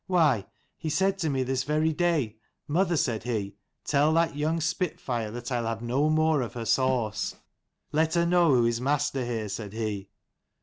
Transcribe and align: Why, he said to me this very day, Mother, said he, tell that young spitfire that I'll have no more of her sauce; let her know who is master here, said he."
Why, 0.07 0.47
he 0.79 0.89
said 0.89 1.19
to 1.19 1.29
me 1.29 1.43
this 1.43 1.63
very 1.63 1.93
day, 1.93 2.37
Mother, 2.67 2.97
said 2.97 3.21
he, 3.21 3.57
tell 3.85 4.11
that 4.13 4.35
young 4.35 4.59
spitfire 4.59 5.29
that 5.29 5.51
I'll 5.51 5.67
have 5.67 5.83
no 5.83 6.09
more 6.09 6.41
of 6.41 6.55
her 6.55 6.65
sauce; 6.65 7.35
let 7.91 8.15
her 8.15 8.25
know 8.25 8.55
who 8.55 8.65
is 8.65 8.81
master 8.81 9.23
here, 9.23 9.47
said 9.47 9.73
he." 9.73 10.09